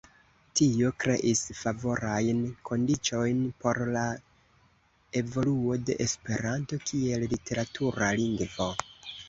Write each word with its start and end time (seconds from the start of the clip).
Tio 0.59 0.87
kreis 1.01 1.41
favorajn 1.57 2.39
kondiĉojn 2.69 3.45
por 3.65 3.81
la 3.97 4.07
evoluo 5.23 5.79
de 5.91 6.01
Esperanto 6.09 6.83
kiel 6.89 7.31
literatura 7.39 8.13
lingvo. 8.25 8.71